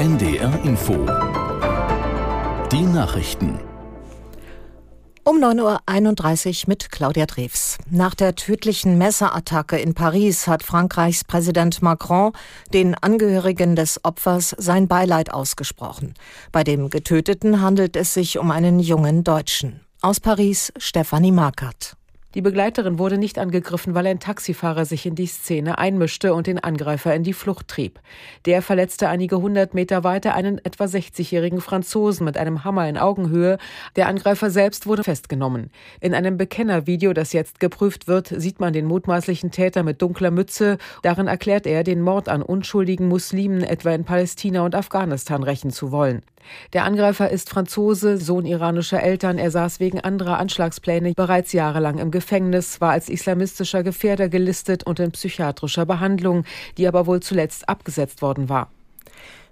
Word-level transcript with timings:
NDR 0.00 0.58
Info. 0.64 0.94
Die 2.72 2.80
Nachrichten. 2.80 3.58
Um 5.24 5.36
9.31 5.36 6.62
Uhr 6.62 6.68
mit 6.68 6.90
Claudia 6.90 7.26
Drews. 7.26 7.76
Nach 7.90 8.14
der 8.14 8.34
tödlichen 8.34 8.96
Messerattacke 8.96 9.76
in 9.76 9.92
Paris 9.92 10.48
hat 10.48 10.62
Frankreichs 10.62 11.24
Präsident 11.24 11.82
Macron 11.82 12.32
den 12.72 12.94
Angehörigen 12.94 13.76
des 13.76 14.02
Opfers 14.02 14.54
sein 14.56 14.88
Beileid 14.88 15.34
ausgesprochen. 15.34 16.14
Bei 16.50 16.64
dem 16.64 16.88
Getöteten 16.88 17.60
handelt 17.60 17.94
es 17.94 18.14
sich 18.14 18.38
um 18.38 18.50
einen 18.50 18.80
jungen 18.80 19.22
Deutschen. 19.22 19.80
Aus 20.00 20.18
Paris 20.18 20.72
Stefanie 20.78 21.30
Markert. 21.30 21.99
Die 22.36 22.42
Begleiterin 22.42 23.00
wurde 23.00 23.18
nicht 23.18 23.40
angegriffen, 23.40 23.96
weil 23.96 24.06
ein 24.06 24.20
Taxifahrer 24.20 24.84
sich 24.84 25.04
in 25.04 25.16
die 25.16 25.26
Szene 25.26 25.78
einmischte 25.78 26.32
und 26.32 26.46
den 26.46 26.60
Angreifer 26.60 27.12
in 27.12 27.24
die 27.24 27.32
Flucht 27.32 27.66
trieb. 27.66 27.98
Der 28.44 28.62
verletzte 28.62 29.08
einige 29.08 29.40
hundert 29.40 29.74
Meter 29.74 30.04
weiter 30.04 30.34
einen 30.34 30.64
etwa 30.64 30.84
60-jährigen 30.84 31.60
Franzosen 31.60 32.24
mit 32.24 32.38
einem 32.38 32.62
Hammer 32.62 32.88
in 32.88 32.98
Augenhöhe. 32.98 33.58
Der 33.96 34.06
Angreifer 34.06 34.48
selbst 34.50 34.86
wurde 34.86 35.02
festgenommen. 35.02 35.72
In 36.00 36.14
einem 36.14 36.36
Bekennervideo, 36.36 37.14
das 37.14 37.32
jetzt 37.32 37.58
geprüft 37.58 38.06
wird, 38.06 38.28
sieht 38.28 38.60
man 38.60 38.72
den 38.72 38.86
mutmaßlichen 38.86 39.50
Täter 39.50 39.82
mit 39.82 40.00
dunkler 40.00 40.30
Mütze. 40.30 40.78
Darin 41.02 41.26
erklärt 41.26 41.66
er, 41.66 41.82
den 41.82 42.00
Mord 42.00 42.28
an 42.28 42.42
unschuldigen 42.42 43.08
Muslimen 43.08 43.64
etwa 43.64 43.90
in 43.90 44.04
Palästina 44.04 44.64
und 44.64 44.76
Afghanistan 44.76 45.42
rächen 45.42 45.72
zu 45.72 45.90
wollen. 45.90 46.22
Der 46.72 46.84
Angreifer 46.84 47.30
ist 47.30 47.50
Franzose, 47.50 48.18
Sohn 48.18 48.46
iranischer 48.46 49.02
Eltern. 49.02 49.38
Er 49.38 49.50
saß 49.50 49.80
wegen 49.80 50.00
anderer 50.00 50.38
Anschlagspläne 50.38 51.14
bereits 51.14 51.52
jahrelang 51.52 51.98
im 51.98 52.10
Gefängnis, 52.10 52.80
war 52.80 52.92
als 52.92 53.08
islamistischer 53.08 53.82
Gefährder 53.82 54.28
gelistet 54.28 54.84
und 54.84 55.00
in 55.00 55.12
psychiatrischer 55.12 55.86
Behandlung, 55.86 56.44
die 56.78 56.86
aber 56.86 57.06
wohl 57.06 57.20
zuletzt 57.20 57.68
abgesetzt 57.68 58.22
worden 58.22 58.48
war. 58.48 58.70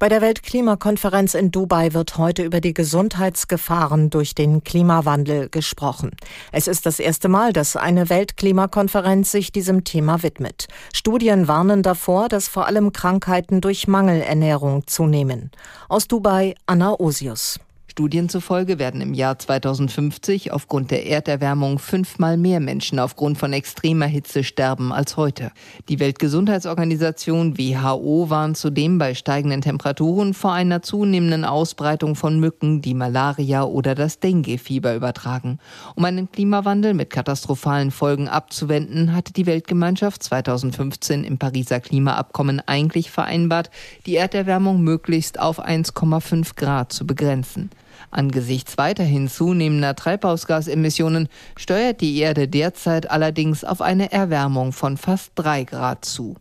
Bei 0.00 0.08
der 0.08 0.20
Weltklimakonferenz 0.20 1.34
in 1.34 1.52
Dubai 1.52 1.94
wird 1.94 2.18
heute 2.18 2.42
über 2.42 2.60
die 2.60 2.74
Gesundheitsgefahren 2.74 4.10
durch 4.10 4.34
den 4.34 4.64
Klimawandel 4.64 5.48
gesprochen. 5.48 6.10
Es 6.50 6.66
ist 6.66 6.84
das 6.84 6.98
erste 6.98 7.28
Mal, 7.28 7.52
dass 7.52 7.76
eine 7.76 8.10
Weltklimakonferenz 8.10 9.30
sich 9.30 9.52
diesem 9.52 9.84
Thema 9.84 10.24
widmet. 10.24 10.66
Studien 10.92 11.46
warnen 11.46 11.84
davor, 11.84 12.28
dass 12.28 12.48
vor 12.48 12.66
allem 12.66 12.92
Krankheiten 12.92 13.60
durch 13.60 13.86
Mangelernährung 13.86 14.84
zunehmen. 14.88 15.52
Aus 15.88 16.08
Dubai 16.08 16.56
Anna 16.66 16.98
Osius. 16.98 17.60
Studien 17.96 18.28
zufolge 18.28 18.80
werden 18.80 19.00
im 19.00 19.14
Jahr 19.14 19.38
2050 19.38 20.50
aufgrund 20.50 20.90
der 20.90 21.06
Erderwärmung 21.06 21.78
fünfmal 21.78 22.36
mehr 22.36 22.58
Menschen 22.58 22.98
aufgrund 22.98 23.38
von 23.38 23.52
extremer 23.52 24.06
Hitze 24.06 24.42
sterben 24.42 24.92
als 24.92 25.16
heute. 25.16 25.52
Die 25.88 26.00
Weltgesundheitsorganisation 26.00 27.56
WHO 27.56 28.30
warnt 28.30 28.56
zudem 28.56 28.98
bei 28.98 29.14
steigenden 29.14 29.60
Temperaturen 29.60 30.34
vor 30.34 30.52
einer 30.52 30.82
zunehmenden 30.82 31.44
Ausbreitung 31.44 32.16
von 32.16 32.40
Mücken, 32.40 32.82
die 32.82 32.94
Malaria 32.94 33.62
oder 33.62 33.94
das 33.94 34.18
Dengue-Fieber 34.18 34.96
übertragen. 34.96 35.60
Um 35.94 36.04
einen 36.04 36.28
Klimawandel 36.32 36.94
mit 36.94 37.10
katastrophalen 37.10 37.92
Folgen 37.92 38.26
abzuwenden, 38.26 39.14
hatte 39.14 39.32
die 39.32 39.46
Weltgemeinschaft 39.46 40.20
2015 40.24 41.22
im 41.22 41.38
Pariser 41.38 41.78
Klimaabkommen 41.78 42.60
eigentlich 42.66 43.12
vereinbart, 43.12 43.70
die 44.06 44.16
Erderwärmung 44.16 44.80
möglichst 44.82 45.38
auf 45.38 45.64
1,5 45.64 46.56
Grad 46.56 46.92
zu 46.92 47.06
begrenzen. 47.06 47.70
Angesichts 48.10 48.78
weiterhin 48.78 49.28
zunehmender 49.28 49.94
Treibhausgasemissionen 49.94 51.28
steuert 51.56 52.00
die 52.00 52.18
Erde 52.18 52.48
derzeit 52.48 53.10
allerdings 53.10 53.64
auf 53.64 53.80
eine 53.80 54.12
Erwärmung 54.12 54.72
von 54.72 54.96
fast 54.96 55.32
drei 55.34 55.64
Grad 55.64 56.04
zu. 56.04 56.36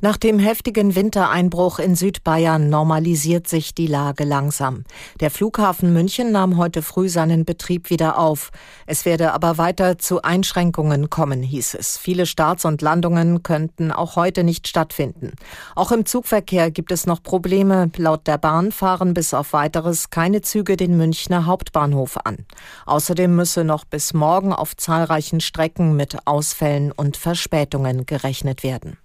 Nach 0.00 0.16
dem 0.16 0.38
heftigen 0.38 0.94
Wintereinbruch 0.94 1.80
in 1.80 1.96
Südbayern 1.96 2.70
normalisiert 2.70 3.48
sich 3.48 3.74
die 3.74 3.88
Lage 3.88 4.22
langsam. 4.22 4.84
Der 5.18 5.28
Flughafen 5.28 5.92
München 5.92 6.30
nahm 6.30 6.56
heute 6.56 6.82
früh 6.82 7.08
seinen 7.08 7.44
Betrieb 7.44 7.90
wieder 7.90 8.16
auf. 8.16 8.52
Es 8.86 9.04
werde 9.04 9.32
aber 9.32 9.58
weiter 9.58 9.98
zu 9.98 10.22
Einschränkungen 10.22 11.10
kommen, 11.10 11.42
hieß 11.42 11.74
es. 11.74 11.98
Viele 11.98 12.26
Starts 12.26 12.64
und 12.64 12.80
Landungen 12.80 13.42
könnten 13.42 13.90
auch 13.90 14.14
heute 14.14 14.44
nicht 14.44 14.68
stattfinden. 14.68 15.32
Auch 15.74 15.90
im 15.90 16.06
Zugverkehr 16.06 16.70
gibt 16.70 16.92
es 16.92 17.04
noch 17.06 17.20
Probleme. 17.20 17.90
Laut 17.96 18.28
der 18.28 18.38
Bahn 18.38 18.70
fahren 18.70 19.14
bis 19.14 19.34
auf 19.34 19.52
weiteres 19.52 20.10
keine 20.10 20.42
Züge 20.42 20.76
den 20.76 20.96
Münchner 20.96 21.44
Hauptbahnhof 21.46 22.18
an. 22.24 22.46
Außerdem 22.86 23.34
müsse 23.34 23.64
noch 23.64 23.84
bis 23.84 24.14
morgen 24.14 24.52
auf 24.52 24.76
zahlreichen 24.76 25.40
Strecken 25.40 25.96
mit 25.96 26.18
Ausfällen 26.24 26.92
und 26.92 27.16
Verspätungen 27.16 28.06
gerechnet 28.06 28.62
werden. 28.62 28.96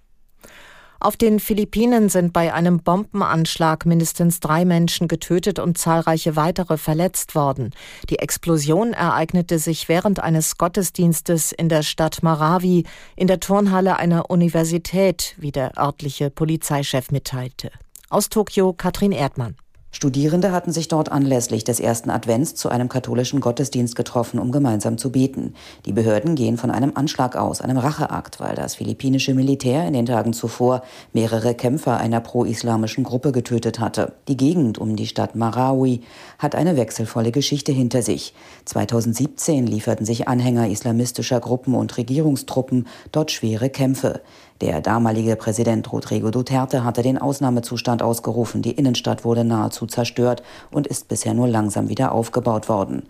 Auf 1.04 1.18
den 1.18 1.38
Philippinen 1.38 2.08
sind 2.08 2.32
bei 2.32 2.54
einem 2.54 2.78
Bombenanschlag 2.78 3.84
mindestens 3.84 4.40
drei 4.40 4.64
Menschen 4.64 5.06
getötet 5.06 5.58
und 5.58 5.76
zahlreiche 5.76 6.34
weitere 6.34 6.78
verletzt 6.78 7.34
worden. 7.34 7.74
Die 8.08 8.20
Explosion 8.20 8.94
ereignete 8.94 9.58
sich 9.58 9.90
während 9.90 10.20
eines 10.20 10.56
Gottesdienstes 10.56 11.52
in 11.52 11.68
der 11.68 11.82
Stadt 11.82 12.22
Marawi 12.22 12.84
in 13.16 13.26
der 13.26 13.38
Turnhalle 13.38 13.98
einer 13.98 14.30
Universität, 14.30 15.34
wie 15.36 15.52
der 15.52 15.76
örtliche 15.76 16.30
Polizeichef 16.30 17.10
mitteilte. 17.10 17.70
Aus 18.08 18.30
Tokio 18.30 18.72
Katrin 18.72 19.12
Erdmann. 19.12 19.56
Studierende 19.94 20.50
hatten 20.50 20.72
sich 20.72 20.88
dort 20.88 21.12
anlässlich 21.12 21.62
des 21.62 21.78
ersten 21.78 22.10
Advents 22.10 22.56
zu 22.56 22.68
einem 22.68 22.88
katholischen 22.88 23.38
Gottesdienst 23.38 23.94
getroffen, 23.94 24.40
um 24.40 24.50
gemeinsam 24.50 24.98
zu 24.98 25.12
beten. 25.12 25.54
Die 25.86 25.92
Behörden 25.92 26.34
gehen 26.34 26.56
von 26.56 26.72
einem 26.72 26.90
Anschlag 26.96 27.36
aus, 27.36 27.60
einem 27.60 27.78
Racheakt, 27.78 28.40
weil 28.40 28.56
das 28.56 28.74
philippinische 28.74 29.34
Militär 29.34 29.86
in 29.86 29.92
den 29.92 30.06
Tagen 30.06 30.32
zuvor 30.32 30.82
mehrere 31.12 31.54
Kämpfer 31.54 31.98
einer 31.98 32.18
pro-islamischen 32.18 33.04
Gruppe 33.04 33.30
getötet 33.30 33.78
hatte. 33.78 34.14
Die 34.26 34.36
Gegend 34.36 34.78
um 34.78 34.96
die 34.96 35.06
Stadt 35.06 35.36
Marawi 35.36 36.00
hat 36.40 36.56
eine 36.56 36.76
wechselvolle 36.76 37.30
Geschichte 37.30 37.70
hinter 37.70 38.02
sich. 38.02 38.34
2017 38.64 39.64
lieferten 39.64 40.04
sich 40.04 40.26
Anhänger 40.26 40.68
islamistischer 40.68 41.38
Gruppen 41.38 41.76
und 41.76 41.96
Regierungstruppen 41.96 42.88
dort 43.12 43.30
schwere 43.30 43.70
Kämpfe. 43.70 44.22
Der 44.60 44.80
damalige 44.80 45.34
Präsident 45.34 45.92
Rodrigo 45.92 46.30
Duterte 46.30 46.84
hatte 46.84 47.02
den 47.02 47.18
Ausnahmezustand 47.18 48.02
ausgerufen. 48.02 48.62
Die 48.62 48.70
Innenstadt 48.70 49.24
wurde 49.24 49.44
nahezu 49.44 49.83
zerstört 49.88 50.42
und 50.70 50.86
ist 50.86 51.08
bisher 51.08 51.34
nur 51.34 51.48
langsam 51.48 51.88
wieder 51.88 52.12
aufgebaut 52.12 52.68
worden. 52.68 53.08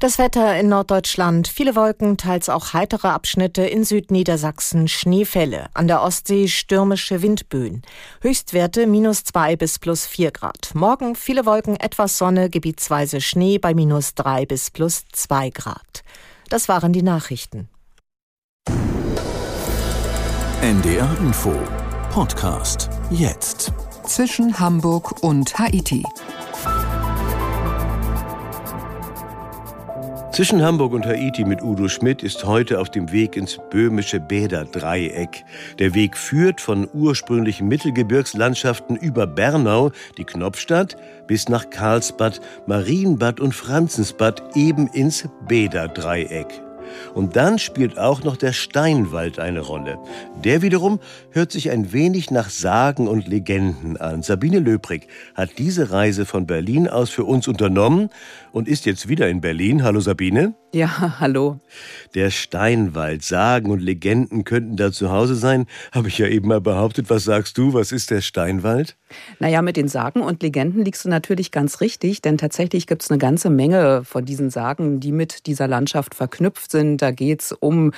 Das 0.00 0.16
Wetter 0.16 0.58
in 0.58 0.70
Norddeutschland. 0.70 1.46
Viele 1.46 1.76
Wolken, 1.76 2.16
teils 2.16 2.48
auch 2.48 2.72
heitere 2.72 3.08
Abschnitte. 3.08 3.66
In 3.66 3.84
Südniedersachsen 3.84 4.88
Schneefälle. 4.88 5.66
An 5.74 5.88
der 5.88 6.02
Ostsee 6.02 6.48
stürmische 6.48 7.20
Windböen. 7.20 7.82
Höchstwerte 8.22 8.86
minus 8.86 9.24
zwei 9.24 9.56
bis 9.56 9.78
plus 9.78 10.06
vier 10.06 10.30
Grad. 10.30 10.70
Morgen 10.72 11.16
viele 11.16 11.44
Wolken, 11.44 11.76
etwas 11.76 12.16
Sonne, 12.16 12.48
gebietsweise 12.48 13.20
Schnee 13.20 13.58
bei 13.58 13.74
minus 13.74 14.14
drei 14.14 14.46
bis 14.46 14.70
plus 14.70 15.04
zwei 15.12 15.50
Grad. 15.50 16.02
Das 16.48 16.66
waren 16.70 16.94
die 16.94 17.02
Nachrichten. 17.02 17.68
NDR 20.62 21.14
Info 21.20 21.54
Podcast 22.10 22.88
jetzt. 23.10 23.72
Zwischen 24.10 24.58
Hamburg 24.58 25.22
und 25.22 25.56
Haiti. 25.56 26.02
Zwischen 30.32 30.62
Hamburg 30.62 30.94
und 30.94 31.06
Haiti 31.06 31.44
mit 31.44 31.62
Udo 31.62 31.86
Schmidt 31.86 32.24
ist 32.24 32.44
heute 32.44 32.80
auf 32.80 32.90
dem 32.90 33.12
Weg 33.12 33.36
ins 33.36 33.60
böhmische 33.70 34.18
Bäderdreieck. 34.18 35.44
Der 35.78 35.94
Weg 35.94 36.16
führt 36.16 36.60
von 36.60 36.88
ursprünglichen 36.92 37.68
Mittelgebirgslandschaften 37.68 38.96
über 38.96 39.28
Bernau, 39.28 39.92
die 40.18 40.24
Knopfstadt, 40.24 40.96
bis 41.28 41.48
nach 41.48 41.70
Karlsbad, 41.70 42.40
Marienbad 42.66 43.38
und 43.38 43.54
Franzensbad 43.54 44.42
eben 44.56 44.88
ins 44.88 45.28
Bäderdreieck. 45.46 46.48
Und 47.14 47.36
dann 47.36 47.58
spielt 47.58 47.98
auch 47.98 48.22
noch 48.22 48.36
der 48.36 48.52
Steinwald 48.52 49.38
eine 49.38 49.60
Rolle. 49.60 49.98
Der 50.44 50.62
wiederum 50.62 51.00
hört 51.30 51.52
sich 51.52 51.70
ein 51.70 51.92
wenig 51.92 52.30
nach 52.30 52.50
Sagen 52.50 53.08
und 53.08 53.28
Legenden 53.28 53.96
an. 53.96 54.22
Sabine 54.22 54.58
Löbrig 54.58 55.08
hat 55.34 55.50
diese 55.58 55.90
Reise 55.90 56.26
von 56.26 56.46
Berlin 56.46 56.88
aus 56.88 57.10
für 57.10 57.24
uns 57.24 57.48
unternommen 57.48 58.10
und 58.52 58.68
ist 58.68 58.86
jetzt 58.86 59.08
wieder 59.08 59.28
in 59.28 59.40
Berlin. 59.40 59.82
Hallo 59.82 60.00
Sabine. 60.00 60.54
Ja, 60.72 61.18
hallo. 61.18 61.58
Der 62.14 62.30
Steinwald, 62.30 63.24
Sagen 63.24 63.70
und 63.72 63.80
Legenden 63.80 64.44
könnten 64.44 64.76
da 64.76 64.92
zu 64.92 65.10
Hause 65.10 65.34
sein. 65.34 65.66
Habe 65.90 66.08
ich 66.08 66.18
ja 66.18 66.28
eben 66.28 66.46
mal 66.46 66.60
behauptet. 66.60 67.10
Was 67.10 67.24
sagst 67.24 67.58
du? 67.58 67.74
Was 67.74 67.90
ist 67.90 68.10
der 68.10 68.20
Steinwald? 68.20 68.96
Naja, 69.40 69.62
mit 69.62 69.76
den 69.76 69.88
Sagen 69.88 70.20
und 70.20 70.42
Legenden 70.42 70.84
liegst 70.84 71.04
du 71.04 71.08
natürlich 71.08 71.50
ganz 71.50 71.80
richtig, 71.80 72.22
denn 72.22 72.38
tatsächlich 72.38 72.86
gibt 72.86 73.02
es 73.02 73.10
eine 73.10 73.18
ganze 73.18 73.50
Menge 73.50 74.04
von 74.04 74.24
diesen 74.24 74.50
Sagen, 74.50 75.00
die 75.00 75.10
mit 75.10 75.46
dieser 75.46 75.66
Landschaft 75.66 76.14
verknüpft 76.14 76.70
sind. 76.70 76.79
Da 76.96 77.10
geht 77.10 77.42
es 77.42 77.52
um 77.52 77.92